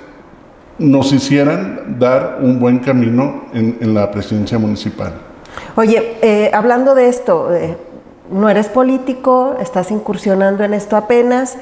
nos 0.79 1.13
hicieran 1.13 1.97
dar 1.99 2.39
un 2.41 2.59
buen 2.59 2.79
camino 2.79 3.47
en, 3.53 3.95
la 3.95 4.11
presidencia 4.11 4.59
municipal. 4.59 5.13
Oye, 5.77 6.17
eh, 6.23 6.51
hablando 6.53 6.95
de 6.95 7.09
esto, 7.09 7.55
eh, 7.55 7.77
no 8.31 8.49
eres 8.49 8.69
político, 8.69 9.57
estás 9.61 9.91
incursionando 9.91 10.65
en 10.65 10.75
esto 10.75 10.97
apenas 10.97 11.57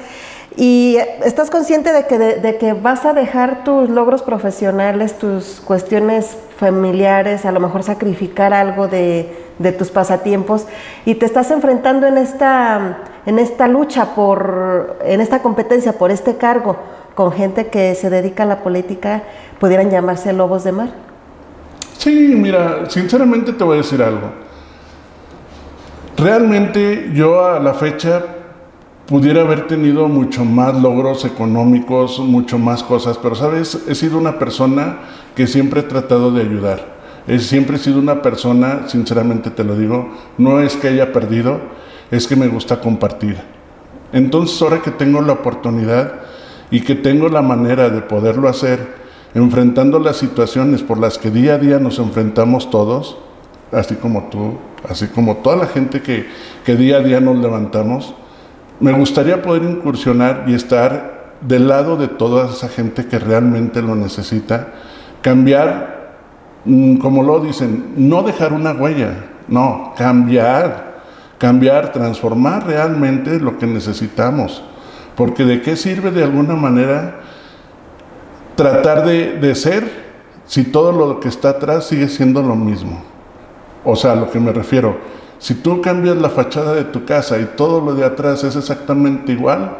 y 0.55 0.97
estás 1.23 1.49
consciente 1.49 1.91
de 1.91 2.05
que, 2.05 2.17
de, 2.17 2.57
que 2.57 2.73
vas 2.73 3.05
a 3.05 3.13
dejar 3.13 3.63
tus 3.63 3.89
logros 3.89 4.21
profesionales, 4.21 5.17
tus 5.17 5.61
cuestiones 5.61 6.37
familiares, 6.57 7.45
a 7.45 7.51
lo 7.51 7.59
mejor 7.59 7.83
sacrificar 7.83 8.53
algo 8.53 8.87
de, 8.87 9.41
tus 9.77 9.89
pasatiempos 9.89 10.67
y 11.05 11.15
te 11.15 11.25
estás 11.25 11.49
enfrentando 11.51 12.05
en 12.05 12.17
esta, 12.17 12.99
en 13.25 13.39
esta 13.39 13.67
lucha 13.67 14.13
por, 14.13 14.97
en 15.05 15.21
esta 15.21 15.41
competencia 15.41 15.93
por 15.93 16.11
este 16.11 16.37
cargo 16.37 16.75
con 17.15 17.31
gente 17.31 17.67
que 17.67 17.95
se 17.95 18.09
dedica 18.09 18.43
a 18.43 18.45
la 18.45 18.63
política, 18.63 19.23
pudieran 19.59 19.89
llamarse 19.89 20.33
lobos 20.33 20.63
de 20.63 20.71
mar. 20.71 20.89
Sí, 21.97 22.33
mira, 22.35 22.89
sinceramente 22.89 23.53
te 23.53 23.63
voy 23.63 23.75
a 23.75 23.77
decir 23.77 24.01
algo. 24.01 24.31
Realmente 26.23 27.11
yo 27.13 27.45
a 27.45 27.59
la 27.59 27.73
fecha 27.73 28.23
pudiera 29.05 29.41
haber 29.41 29.67
tenido 29.67 30.07
mucho 30.07 30.45
más 30.45 30.73
logros 30.81 31.25
económicos, 31.25 32.17
mucho 32.19 32.57
más 32.57 32.81
cosas, 32.81 33.17
pero 33.17 33.35
sabes, 33.35 33.83
he 33.89 33.93
sido 33.93 34.19
una 34.19 34.39
persona 34.39 34.99
que 35.35 35.47
siempre 35.47 35.81
he 35.81 35.83
tratado 35.83 36.31
de 36.31 36.43
ayudar. 36.43 36.79
He 37.27 37.39
siempre 37.39 37.77
sido 37.77 37.99
una 37.99 38.21
persona, 38.21 38.87
sinceramente 38.87 39.49
te 39.49 39.65
lo 39.65 39.75
digo, 39.75 40.13
no 40.37 40.61
es 40.61 40.77
que 40.77 40.87
haya 40.87 41.11
perdido, 41.11 41.59
es 42.09 42.25
que 42.25 42.37
me 42.37 42.47
gusta 42.47 42.79
compartir. 42.79 43.35
Entonces 44.13 44.61
ahora 44.61 44.81
que 44.81 44.91
tengo 44.91 45.19
la 45.19 45.33
oportunidad 45.33 46.21
y 46.71 46.79
que 46.83 46.95
tengo 46.95 47.27
la 47.27 47.41
manera 47.41 47.89
de 47.89 47.99
poderlo 47.99 48.47
hacer, 48.47 48.79
enfrentando 49.33 49.99
las 49.99 50.15
situaciones 50.15 50.83
por 50.83 50.99
las 50.99 51.17
que 51.17 51.31
día 51.31 51.55
a 51.55 51.57
día 51.57 51.79
nos 51.79 51.99
enfrentamos 51.99 52.69
todos, 52.69 53.17
así 53.73 53.95
como 53.95 54.23
tú, 54.23 54.57
así 54.87 55.07
como 55.07 55.37
toda 55.37 55.55
la 55.55 55.67
gente 55.67 56.01
que, 56.01 56.27
día 56.75 56.97
a 56.97 56.99
día 56.99 57.19
nos 57.19 57.37
levantamos, 57.37 58.13
me 58.79 58.91
gustaría 58.91 59.41
poder 59.41 59.63
incursionar 59.63 60.45
y 60.47 60.53
estar 60.53 61.33
del 61.41 61.67
lado 61.67 61.97
de 61.97 62.07
toda 62.07 62.49
esa 62.49 62.69
gente 62.69 63.05
que 63.05 63.19
realmente 63.19 63.81
lo 63.81 63.95
necesita, 63.95 64.67
cambiar, 65.21 66.15
mm, 66.65 66.97
como 66.97 67.23
lo 67.23 67.39
dicen, 67.39 67.93
no 67.97 68.23
dejar 68.23 68.53
una 68.53 68.71
huella, 68.71 69.13
no, 69.47 69.93
cambiar, 69.97 71.01
cambiar, 71.37 71.91
transformar 71.91 72.65
realmente 72.65 73.39
lo 73.39 73.57
que 73.57 73.67
necesitamos. 73.67 74.63
Porque 75.15 75.43
de 75.43 75.61
qué 75.61 75.75
sirve 75.75 76.11
de 76.11 76.23
alguna 76.23 76.55
manera 76.55 77.19
tratar 78.55 79.05
de, 79.05 79.39
de 79.39 79.55
ser 79.55 80.03
si 80.45 80.63
todo 80.63 80.91
lo 80.91 81.19
que 81.19 81.27
está 81.27 81.49
atrás 81.49 81.85
sigue 81.85 82.07
siendo 82.07 82.41
lo 82.41 82.55
mismo. 82.55 83.12
O 83.85 83.95
sea, 83.95 84.13
a 84.13 84.15
lo 84.15 84.31
que 84.31 84.39
me 84.39 84.51
refiero, 84.51 84.97
si 85.39 85.55
tú 85.55 85.81
cambias 85.81 86.17
la 86.17 86.29
fachada 86.29 86.73
de 86.73 86.85
tu 86.85 87.03
casa 87.03 87.39
y 87.39 87.45
todo 87.57 87.81
lo 87.81 87.93
de 87.93 88.05
atrás 88.05 88.43
es 88.43 88.55
exactamente 88.55 89.33
igual, 89.33 89.77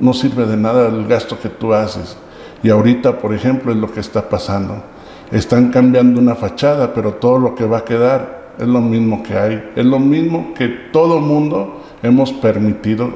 no 0.00 0.12
sirve 0.12 0.46
de 0.46 0.56
nada 0.56 0.88
el 0.88 1.06
gasto 1.06 1.38
que 1.40 1.48
tú 1.48 1.74
haces. 1.74 2.16
Y 2.62 2.70
ahorita, 2.70 3.18
por 3.18 3.34
ejemplo, 3.34 3.72
es 3.72 3.78
lo 3.78 3.90
que 3.90 4.00
está 4.00 4.28
pasando. 4.28 4.76
Están 5.32 5.70
cambiando 5.70 6.20
una 6.20 6.34
fachada, 6.34 6.94
pero 6.94 7.14
todo 7.14 7.38
lo 7.38 7.54
que 7.54 7.66
va 7.66 7.78
a 7.78 7.84
quedar 7.84 8.52
es 8.58 8.68
lo 8.68 8.80
mismo 8.80 9.22
que 9.22 9.36
hay. 9.36 9.72
Es 9.74 9.84
lo 9.84 9.98
mismo 9.98 10.54
que 10.54 10.68
todo 10.68 11.18
mundo 11.18 11.82
hemos 12.02 12.32
permitido 12.32 13.10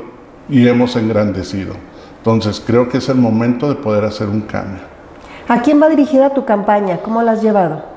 y 0.49 0.67
hemos 0.67 0.97
engrandecido. 0.97 1.75
Entonces, 2.19 2.61
creo 2.67 2.89
que 2.89 2.99
es 2.99 3.09
el 3.09 3.17
momento 3.19 3.69
de 3.69 3.77
poder 3.77 4.05
hacer 4.05 4.29
un 4.29 4.41
cambio. 4.41 4.83
¿A 5.47 5.63
quién 5.63 5.81
va 5.81 5.89
dirigida 5.89 6.35
tu 6.35 6.45
campaña? 6.45 6.99
¿Cómo 6.99 7.23
la 7.23 7.33
has 7.33 7.43
llevado? 7.43 7.96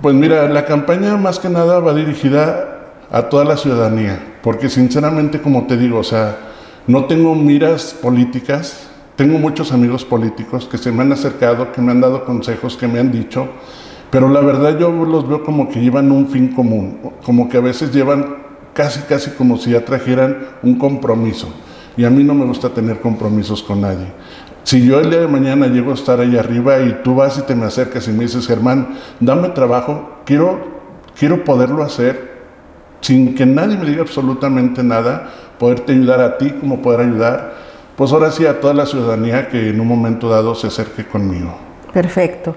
Pues 0.00 0.14
mira, 0.14 0.48
la 0.48 0.64
campaña 0.64 1.18
más 1.18 1.38
que 1.38 1.50
nada 1.50 1.78
va 1.78 1.92
dirigida 1.92 2.86
a 3.10 3.28
toda 3.28 3.44
la 3.44 3.58
ciudadanía, 3.58 4.38
porque 4.42 4.70
sinceramente, 4.70 5.42
como 5.42 5.66
te 5.66 5.76
digo, 5.76 5.98
o 5.98 6.02
sea, 6.02 6.38
no 6.86 7.04
tengo 7.04 7.34
miras 7.34 7.92
políticas, 7.92 8.88
tengo 9.14 9.38
muchos 9.38 9.72
amigos 9.72 10.06
políticos 10.06 10.66
que 10.70 10.78
se 10.78 10.90
me 10.90 11.02
han 11.02 11.12
acercado, 11.12 11.70
que 11.72 11.82
me 11.82 11.92
han 11.92 12.00
dado 12.00 12.24
consejos, 12.24 12.78
que 12.78 12.88
me 12.88 12.98
han 12.98 13.12
dicho, 13.12 13.46
pero 14.10 14.30
la 14.30 14.40
verdad 14.40 14.78
yo 14.78 14.90
los 14.90 15.28
veo 15.28 15.44
como 15.44 15.68
que 15.68 15.80
llevan 15.80 16.10
un 16.10 16.28
fin 16.28 16.48
común, 16.48 17.12
como 17.22 17.50
que 17.50 17.58
a 17.58 17.60
veces 17.60 17.92
llevan 17.92 18.36
casi, 18.72 19.00
casi 19.00 19.32
como 19.32 19.58
si 19.58 19.72
ya 19.72 19.84
trajeran 19.84 20.38
un 20.62 20.78
compromiso. 20.78 21.52
Y 21.98 22.04
a 22.04 22.10
mí 22.10 22.24
no 22.24 22.32
me 22.32 22.46
gusta 22.46 22.70
tener 22.70 23.00
compromisos 23.00 23.62
con 23.62 23.82
nadie. 23.82 24.06
Si 24.62 24.84
yo 24.86 25.00
el 25.00 25.10
día 25.10 25.20
de 25.20 25.28
mañana 25.28 25.66
llego 25.66 25.90
a 25.90 25.94
estar 25.94 26.20
ahí 26.20 26.36
arriba 26.36 26.80
y 26.80 27.00
tú 27.02 27.14
vas 27.14 27.38
y 27.38 27.42
te 27.42 27.54
me 27.54 27.66
acercas 27.66 28.06
y 28.08 28.12
me 28.12 28.24
dices, 28.24 28.46
Germán, 28.46 28.98
dame 29.18 29.48
trabajo, 29.50 30.18
quiero, 30.24 30.60
quiero 31.18 31.44
poderlo 31.44 31.82
hacer 31.82 32.30
sin 33.00 33.34
que 33.34 33.46
nadie 33.46 33.76
me 33.76 33.86
diga 33.86 34.02
absolutamente 34.02 34.82
nada, 34.82 35.30
poderte 35.58 35.92
ayudar 35.92 36.20
a 36.20 36.38
ti 36.38 36.50
como 36.50 36.82
poder 36.82 37.00
ayudar, 37.00 37.54
pues 37.96 38.12
ahora 38.12 38.30
sí 38.30 38.46
a 38.46 38.60
toda 38.60 38.74
la 38.74 38.86
ciudadanía 38.86 39.48
que 39.48 39.70
en 39.70 39.80
un 39.80 39.86
momento 39.86 40.28
dado 40.28 40.54
se 40.54 40.66
acerque 40.66 41.04
conmigo. 41.06 41.56
Perfecto. 41.92 42.54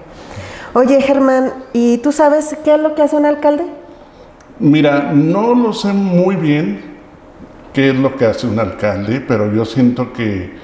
Oye, 0.74 1.00
Germán, 1.00 1.52
¿y 1.72 1.98
tú 1.98 2.12
sabes 2.12 2.56
qué 2.64 2.74
es 2.74 2.80
lo 2.80 2.94
que 2.94 3.02
hace 3.02 3.16
un 3.16 3.26
alcalde? 3.26 3.64
Mira, 4.58 5.12
no 5.12 5.54
lo 5.54 5.72
sé 5.72 5.92
muy 5.92 6.36
bien 6.36 6.94
qué 7.72 7.90
es 7.90 7.96
lo 7.96 8.16
que 8.16 8.26
hace 8.26 8.46
un 8.46 8.58
alcalde, 8.58 9.20
pero 9.20 9.52
yo 9.52 9.64
siento 9.64 10.12
que 10.12 10.54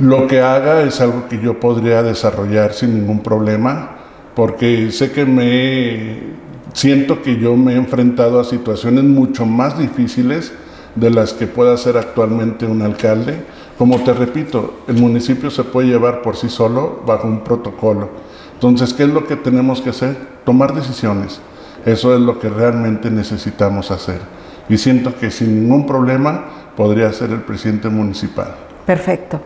lo 0.00 0.26
que 0.26 0.40
haga 0.40 0.82
es 0.82 1.00
algo 1.00 1.28
que 1.28 1.40
yo 1.40 1.58
podría 1.58 2.02
desarrollar 2.02 2.72
sin 2.72 2.94
ningún 2.94 3.22
problema, 3.22 3.96
porque 4.34 4.90
sé 4.90 5.12
que 5.12 5.24
me 5.24 6.34
siento 6.72 7.22
que 7.22 7.38
yo 7.38 7.56
me 7.56 7.72
he 7.72 7.76
enfrentado 7.76 8.38
a 8.38 8.44
situaciones 8.44 9.04
mucho 9.04 9.46
más 9.46 9.78
difíciles 9.78 10.52
de 10.94 11.10
las 11.10 11.32
que 11.32 11.46
pueda 11.46 11.74
hacer 11.74 11.96
actualmente 11.96 12.66
un 12.66 12.82
alcalde. 12.82 13.42
Como 13.78 13.98
te 14.02 14.12
repito, 14.12 14.80
el 14.86 14.96
municipio 14.96 15.50
se 15.50 15.64
puede 15.64 15.88
llevar 15.88 16.22
por 16.22 16.36
sí 16.36 16.48
solo 16.48 17.02
bajo 17.06 17.28
un 17.28 17.40
protocolo. 17.40 18.10
Entonces, 18.54 18.92
¿qué 18.94 19.04
es 19.04 19.10
lo 19.10 19.26
que 19.26 19.36
tenemos 19.36 19.80
que 19.80 19.90
hacer? 19.90 20.16
Tomar 20.44 20.74
decisiones. 20.74 21.40
Eso 21.84 22.14
es 22.14 22.20
lo 22.20 22.38
que 22.38 22.48
realmente 22.48 23.10
necesitamos 23.10 23.90
hacer. 23.90 24.20
Y 24.68 24.78
siento 24.78 25.16
que 25.16 25.30
sin 25.30 25.62
ningún 25.62 25.86
problema 25.86 26.44
podría 26.76 27.12
ser 27.12 27.30
el 27.30 27.40
presidente 27.40 27.88
municipal. 27.88 28.54
Perfecto. 28.86 29.40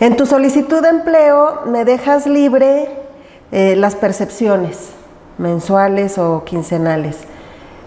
En 0.00 0.16
tu 0.16 0.24
solicitud 0.24 0.80
de 0.80 0.88
empleo 0.88 1.64
me 1.66 1.84
dejas 1.84 2.26
libre 2.26 2.88
eh, 3.52 3.76
las 3.76 3.96
percepciones 3.96 4.92
mensuales 5.36 6.16
o 6.16 6.42
quincenales. 6.42 7.18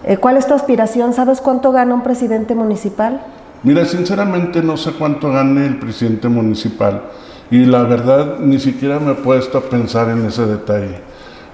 Eh, 0.04 0.18
¿Cuál 0.18 0.36
es 0.36 0.46
tu 0.46 0.54
aspiración? 0.54 1.12
¿Sabes 1.12 1.40
cuánto 1.40 1.72
gana 1.72 1.92
un 1.92 2.04
presidente 2.04 2.54
municipal? 2.54 3.20
Mira, 3.64 3.84
sinceramente 3.84 4.62
no 4.62 4.76
sé 4.76 4.92
cuánto 4.92 5.32
gane 5.32 5.66
el 5.66 5.80
presidente 5.80 6.28
municipal 6.28 7.02
y 7.50 7.64
la 7.64 7.82
verdad 7.82 8.38
ni 8.38 8.60
siquiera 8.60 9.00
me 9.00 9.10
he 9.10 9.16
puesto 9.16 9.58
a 9.58 9.62
pensar 9.62 10.08
en 10.08 10.24
ese 10.24 10.46
detalle, 10.46 11.00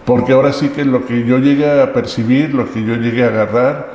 porque 0.05 0.35
ahora 0.35 0.53
sí 0.53 0.69
que 0.69 0.85
lo 0.85 1.07
que 1.07 1.25
yo 1.25 1.39
llegue 1.39 1.81
a 1.81 1.95
percibir, 1.95 2.53
lo 2.53 2.71
que 2.71 2.85
yo 2.85 2.97
llegue 2.97 3.25
a 3.25 3.29
agarrar, 3.29 3.93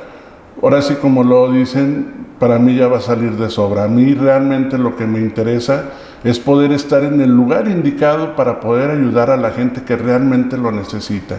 ahora 0.60 0.82
sí 0.82 0.96
como 0.96 1.22
lo 1.22 1.52
dicen, 1.52 2.26
para 2.40 2.58
mí 2.58 2.74
ya 2.74 2.88
va 2.88 2.98
a 2.98 3.02
salir 3.02 3.36
de 3.36 3.50
sobra. 3.50 3.84
A 3.84 3.88
mí 3.88 4.14
realmente 4.14 4.78
lo 4.78 4.96
que 4.96 5.06
me 5.06 5.20
interesa 5.20 5.84
es 6.26 6.40
poder 6.40 6.72
estar 6.72 7.04
en 7.04 7.20
el 7.20 7.30
lugar 7.30 7.68
indicado 7.68 8.34
para 8.34 8.58
poder 8.58 8.90
ayudar 8.90 9.30
a 9.30 9.36
la 9.36 9.52
gente 9.52 9.82
que 9.82 9.94
realmente 9.96 10.58
lo 10.58 10.72
necesita. 10.72 11.36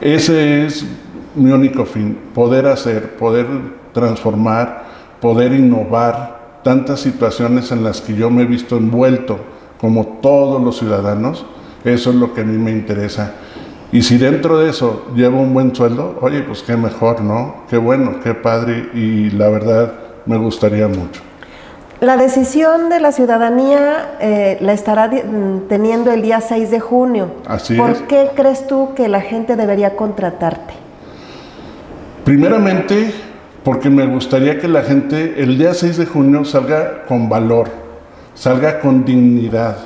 Ese 0.00 0.66
es 0.66 0.84
mi 1.36 1.52
único 1.52 1.84
fin, 1.84 2.18
poder 2.34 2.66
hacer, 2.66 3.14
poder 3.16 3.46
transformar, 3.92 4.84
poder 5.20 5.52
innovar 5.52 6.58
tantas 6.64 6.98
situaciones 6.98 7.70
en 7.70 7.84
las 7.84 8.00
que 8.00 8.16
yo 8.16 8.30
me 8.30 8.42
he 8.42 8.46
visto 8.46 8.76
envuelto, 8.76 9.38
como 9.80 10.18
todos 10.20 10.60
los 10.60 10.78
ciudadanos, 10.78 11.46
eso 11.84 12.10
es 12.10 12.16
lo 12.16 12.34
que 12.34 12.40
a 12.40 12.44
mí 12.44 12.58
me 12.58 12.72
interesa. 12.72 13.34
Y 13.92 14.02
si 14.02 14.18
dentro 14.18 14.58
de 14.58 14.70
eso 14.70 15.06
llevo 15.14 15.40
un 15.40 15.54
buen 15.54 15.72
sueldo, 15.72 16.18
oye, 16.20 16.42
pues 16.42 16.64
qué 16.64 16.76
mejor, 16.76 17.20
¿no? 17.20 17.62
Qué 17.70 17.76
bueno, 17.76 18.16
qué 18.24 18.34
padre 18.34 18.90
y 18.92 19.30
la 19.30 19.48
verdad 19.48 19.92
me 20.26 20.36
gustaría 20.36 20.88
mucho. 20.88 21.29
La 22.00 22.16
decisión 22.16 22.88
de 22.88 22.98
la 22.98 23.12
ciudadanía 23.12 24.16
eh, 24.20 24.56
la 24.62 24.72
estará 24.72 25.10
teniendo 25.68 26.10
el 26.10 26.22
día 26.22 26.40
6 26.40 26.70
de 26.70 26.80
junio. 26.80 27.30
Así 27.46 27.74
¿Por 27.74 27.90
es. 27.90 27.98
qué 28.08 28.30
crees 28.34 28.66
tú 28.66 28.94
que 28.96 29.06
la 29.06 29.20
gente 29.20 29.54
debería 29.54 29.96
contratarte? 29.96 30.72
Primeramente, 32.24 33.12
porque 33.62 33.90
me 33.90 34.06
gustaría 34.06 34.58
que 34.58 34.66
la 34.66 34.82
gente 34.82 35.42
el 35.42 35.58
día 35.58 35.74
6 35.74 35.98
de 35.98 36.06
junio 36.06 36.46
salga 36.46 37.04
con 37.04 37.28
valor, 37.28 37.68
salga 38.34 38.80
con 38.80 39.04
dignidad, 39.04 39.76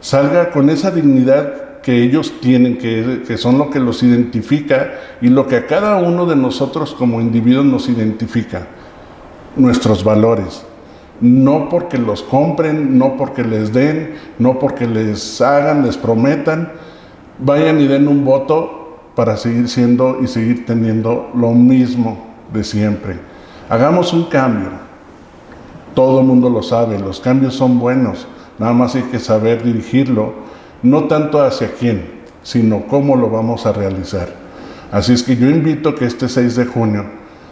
salga 0.00 0.48
con 0.48 0.70
esa 0.70 0.90
dignidad 0.90 1.80
que 1.82 2.02
ellos 2.02 2.40
tienen, 2.40 2.78
que, 2.78 3.24
que 3.26 3.36
son 3.36 3.58
lo 3.58 3.68
que 3.68 3.78
los 3.78 4.02
identifica 4.02 4.94
y 5.20 5.28
lo 5.28 5.46
que 5.46 5.56
a 5.56 5.66
cada 5.66 5.98
uno 5.98 6.24
de 6.24 6.34
nosotros 6.34 6.94
como 6.94 7.20
individuos 7.20 7.66
nos 7.66 7.90
identifica, 7.90 8.68
nuestros 9.54 10.02
valores 10.02 10.64
no 11.20 11.68
porque 11.68 11.98
los 11.98 12.22
compren, 12.22 12.98
no 12.98 13.16
porque 13.16 13.42
les 13.42 13.72
den, 13.72 14.14
no 14.38 14.58
porque 14.58 14.86
les 14.86 15.40
hagan, 15.40 15.84
les 15.84 15.96
prometan, 15.96 16.72
vayan 17.38 17.80
y 17.80 17.86
den 17.86 18.08
un 18.08 18.24
voto 18.24 18.98
para 19.14 19.36
seguir 19.36 19.68
siendo 19.68 20.18
y 20.22 20.28
seguir 20.28 20.64
teniendo 20.64 21.30
lo 21.34 21.50
mismo 21.52 22.26
de 22.52 22.62
siempre. 22.64 23.18
Hagamos 23.68 24.12
un 24.12 24.24
cambio. 24.24 24.70
Todo 25.94 26.20
el 26.20 26.26
mundo 26.26 26.48
lo 26.48 26.62
sabe, 26.62 26.98
los 26.98 27.18
cambios 27.18 27.54
son 27.54 27.80
buenos, 27.80 28.28
nada 28.58 28.72
más 28.72 28.94
hay 28.94 29.02
que 29.02 29.18
saber 29.18 29.64
dirigirlo, 29.64 30.32
no 30.82 31.04
tanto 31.04 31.42
hacia 31.42 31.72
quién, 31.72 32.22
sino 32.44 32.86
cómo 32.86 33.16
lo 33.16 33.28
vamos 33.30 33.66
a 33.66 33.72
realizar. 33.72 34.28
Así 34.92 35.12
es 35.12 35.24
que 35.24 35.36
yo 35.36 35.50
invito 35.50 35.96
que 35.96 36.04
este 36.04 36.28
6 36.28 36.54
de 36.54 36.66
junio 36.66 37.04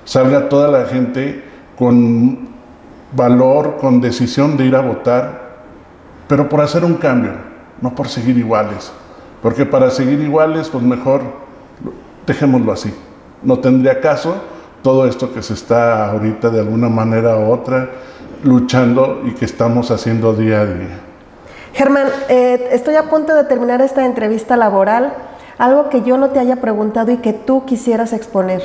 salga 0.05 0.49
toda 0.49 0.69
la 0.69 0.87
gente 0.87 1.43
con 1.77 2.56
valor, 3.13 3.77
con 3.81 4.01
decisión 4.01 4.57
de 4.57 4.67
ir 4.67 4.77
a 4.77 4.81
votar, 4.81 5.47
pero 6.29 6.49
por 6.49 6.61
hacer 6.61 6.85
un 6.85 6.95
cambio, 6.95 7.33
no 7.81 7.95
por 7.95 8.09
seguir 8.09 8.37
iguales. 8.37 8.93
Porque 9.43 9.65
para 9.65 9.91
seguir 9.91 10.21
iguales, 10.21 10.69
pues 10.69 10.83
mejor 10.83 11.23
dejémoslo 12.27 12.73
así. 12.73 12.93
No 13.43 13.59
tendría 13.59 14.01
caso 14.01 14.37
todo 14.83 15.07
esto 15.07 15.33
que 15.33 15.43
se 15.43 15.55
está 15.55 16.11
ahorita 16.11 16.51
de 16.51 16.61
alguna 16.61 16.89
manera 16.89 17.37
u 17.37 17.51
otra 17.51 17.91
luchando 18.43 19.23
y 19.25 19.33
que 19.33 19.45
estamos 19.45 19.91
haciendo 19.91 20.33
día 20.33 20.61
a 20.61 20.67
día. 20.67 21.01
Germán, 21.73 22.09
eh, 22.29 22.69
estoy 22.73 22.97
a 22.97 23.05
punto 23.05 23.35
de 23.35 23.45
terminar 23.45 23.83
esta 23.83 24.05
entrevista 24.07 24.57
laboral. 24.57 25.13
Algo 25.59 25.89
que 25.91 26.03
yo 26.03 26.17
no 26.17 26.31
te 26.31 26.39
haya 26.39 26.57
preguntado 26.57 27.13
y 27.13 27.19
que 27.19 27.33
tú 27.33 27.65
quisieras 27.65 28.13
exponer. 28.13 28.63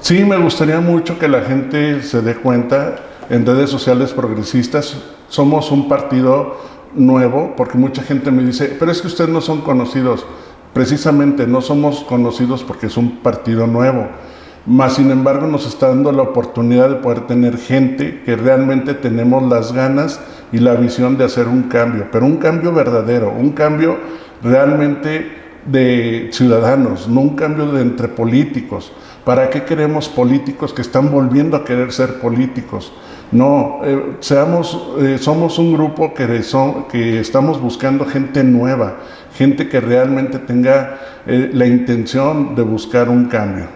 Sí, 0.00 0.24
me 0.24 0.36
gustaría 0.36 0.80
mucho 0.80 1.18
que 1.18 1.28
la 1.28 1.42
gente 1.42 2.02
se 2.02 2.22
dé 2.22 2.36
cuenta 2.36 2.96
en 3.28 3.44
redes 3.44 3.70
sociales 3.70 4.12
progresistas. 4.12 4.96
Somos 5.28 5.72
un 5.72 5.88
partido 5.88 6.56
nuevo, 6.94 7.54
porque 7.56 7.78
mucha 7.78 8.02
gente 8.02 8.30
me 8.30 8.44
dice, 8.44 8.76
pero 8.78 8.92
es 8.92 9.00
que 9.00 9.08
ustedes 9.08 9.30
no 9.30 9.40
son 9.40 9.62
conocidos. 9.62 10.24
Precisamente 10.72 11.46
no 11.46 11.60
somos 11.60 12.04
conocidos 12.04 12.62
porque 12.62 12.86
es 12.86 12.96
un 12.96 13.18
partido 13.18 13.66
nuevo. 13.66 14.08
Más 14.66 14.94
sin 14.94 15.10
embargo 15.10 15.46
nos 15.46 15.66
está 15.66 15.88
dando 15.88 16.10
la 16.12 16.22
oportunidad 16.22 16.88
de 16.88 16.96
poder 16.96 17.26
tener 17.26 17.56
gente 17.56 18.22
que 18.24 18.36
realmente 18.36 18.94
tenemos 18.94 19.42
las 19.44 19.72
ganas 19.72 20.20
y 20.52 20.58
la 20.58 20.74
visión 20.74 21.16
de 21.16 21.24
hacer 21.24 21.48
un 21.48 21.64
cambio, 21.64 22.08
pero 22.10 22.26
un 22.26 22.36
cambio 22.36 22.72
verdadero, 22.72 23.32
un 23.32 23.50
cambio 23.50 23.96
realmente 24.42 25.32
de 25.66 26.30
ciudadanos, 26.32 27.08
no 27.08 27.20
un 27.20 27.36
cambio 27.36 27.66
de 27.66 27.82
entre 27.82 28.08
políticos. 28.08 28.92
¿Para 29.26 29.50
qué 29.50 29.64
queremos 29.64 30.08
políticos 30.08 30.72
que 30.72 30.82
están 30.82 31.10
volviendo 31.10 31.56
a 31.56 31.64
querer 31.64 31.90
ser 31.90 32.20
políticos? 32.20 32.92
No, 33.32 33.80
eh, 33.82 34.18
seamos, 34.20 34.94
eh, 35.00 35.18
somos 35.18 35.58
un 35.58 35.72
grupo 35.72 36.14
que, 36.14 36.44
son, 36.44 36.84
que 36.84 37.18
estamos 37.18 37.60
buscando 37.60 38.06
gente 38.06 38.44
nueva, 38.44 38.98
gente 39.34 39.68
que 39.68 39.80
realmente 39.80 40.38
tenga 40.38 41.00
eh, 41.26 41.50
la 41.52 41.66
intención 41.66 42.54
de 42.54 42.62
buscar 42.62 43.08
un 43.08 43.24
cambio. 43.24 43.66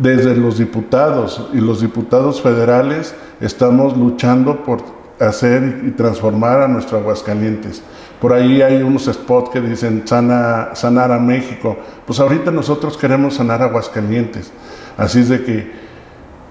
Desde 0.00 0.36
los 0.36 0.58
diputados 0.58 1.48
y 1.52 1.58
los 1.58 1.80
diputados 1.80 2.40
federales 2.40 3.16
estamos 3.40 3.96
luchando 3.96 4.62
por 4.62 4.84
hacer 5.18 5.82
y 5.84 5.90
transformar 5.90 6.62
a 6.62 6.68
nuestro 6.68 6.98
Aguascalientes. 6.98 7.82
Por 8.20 8.34
ahí 8.34 8.60
hay 8.60 8.82
unos 8.82 9.04
spots 9.06 9.50
que 9.50 9.60
dicen 9.60 10.06
sana, 10.06 10.70
sanar 10.74 11.10
a 11.10 11.18
México. 11.18 11.76
Pues 12.06 12.20
ahorita 12.20 12.50
nosotros 12.50 12.98
queremos 12.98 13.34
sanar 13.34 13.62
a 13.62 13.66
Aguascalientes. 13.66 14.52
Así 14.98 15.20
es 15.20 15.28
de 15.30 15.42
que, 15.42 15.72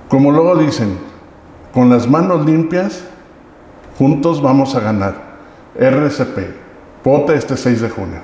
como 0.07 0.31
luego 0.31 0.55
dicen, 0.55 0.97
con 1.73 1.89
las 1.89 2.07
manos 2.07 2.45
limpias, 2.45 3.03
juntos 3.99 4.41
vamos 4.41 4.73
a 4.75 4.79
ganar. 4.79 5.29
RCP, 5.77 6.39
vote 7.03 7.35
este 7.35 7.55
6 7.55 7.81
de 7.81 7.89
junio. 7.89 8.19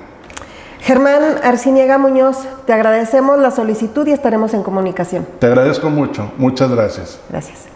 Germán 0.80 1.22
Arciniega 1.42 1.98
Muñoz, 1.98 2.38
te 2.66 2.72
agradecemos 2.72 3.38
la 3.38 3.50
solicitud 3.50 4.06
y 4.08 4.12
estaremos 4.12 4.54
en 4.54 4.62
comunicación. 4.62 5.26
Te 5.38 5.46
agradezco 5.46 5.88
mucho. 5.90 6.32
Muchas 6.36 6.70
gracias. 6.70 7.20
Gracias. 7.30 7.75